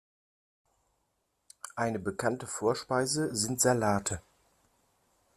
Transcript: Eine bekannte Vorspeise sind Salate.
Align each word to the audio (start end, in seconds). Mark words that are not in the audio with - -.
Eine 1.75 1.99
bekannte 1.99 2.47
Vorspeise 2.47 3.35
sind 3.35 3.61
Salate. 3.61 4.19